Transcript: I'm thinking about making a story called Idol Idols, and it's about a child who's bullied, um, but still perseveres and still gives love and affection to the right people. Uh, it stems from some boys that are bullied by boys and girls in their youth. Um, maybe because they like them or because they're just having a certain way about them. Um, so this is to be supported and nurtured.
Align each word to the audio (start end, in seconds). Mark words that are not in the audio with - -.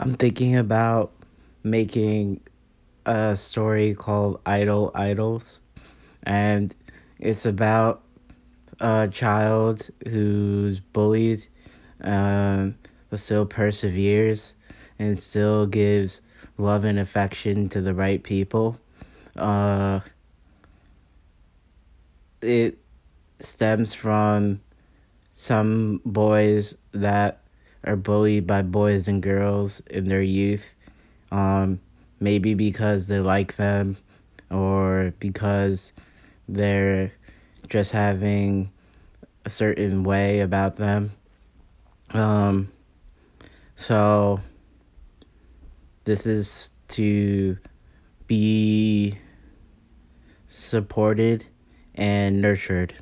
I'm 0.00 0.14
thinking 0.14 0.56
about 0.56 1.10
making 1.64 2.40
a 3.04 3.36
story 3.36 3.96
called 3.96 4.40
Idol 4.46 4.92
Idols, 4.94 5.58
and 6.22 6.72
it's 7.18 7.44
about 7.44 8.02
a 8.78 9.08
child 9.10 9.90
who's 10.06 10.78
bullied, 10.78 11.44
um, 12.00 12.76
but 13.10 13.18
still 13.18 13.44
perseveres 13.44 14.54
and 15.00 15.18
still 15.18 15.66
gives 15.66 16.20
love 16.58 16.84
and 16.84 17.00
affection 17.00 17.68
to 17.70 17.80
the 17.80 17.92
right 17.92 18.22
people. 18.22 18.78
Uh, 19.34 19.98
it 22.40 22.78
stems 23.40 23.94
from 23.94 24.60
some 25.34 26.00
boys 26.04 26.76
that 26.92 27.40
are 27.84 27.96
bullied 27.96 28.46
by 28.46 28.62
boys 28.62 29.08
and 29.08 29.22
girls 29.22 29.80
in 29.88 30.08
their 30.08 30.22
youth. 30.22 30.64
Um, 31.30 31.80
maybe 32.20 32.54
because 32.54 33.06
they 33.06 33.20
like 33.20 33.56
them 33.56 33.96
or 34.50 35.12
because 35.20 35.92
they're 36.48 37.12
just 37.68 37.92
having 37.92 38.70
a 39.44 39.50
certain 39.50 40.04
way 40.04 40.40
about 40.40 40.76
them. 40.76 41.12
Um, 42.10 42.72
so 43.76 44.40
this 46.04 46.26
is 46.26 46.70
to 46.88 47.58
be 48.26 49.18
supported 50.46 51.44
and 51.94 52.40
nurtured. 52.40 52.94